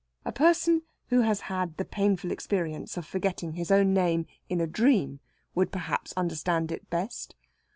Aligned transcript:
A 0.25 0.31
person 0.31 0.81
who 1.09 1.21
has 1.21 1.41
had 1.41 1.77
the 1.77 1.85
painful 1.85 2.31
experience 2.31 2.97
of 2.97 3.05
forgetting 3.05 3.53
his 3.53 3.69
own 3.69 3.93
name 3.93 4.25
in 4.49 4.59
a 4.59 4.65
dream 4.65 5.19
would 5.53 5.71
perhaps 5.71 6.11
understand 6.17 6.71
it 6.71 6.89
best. 6.89 7.35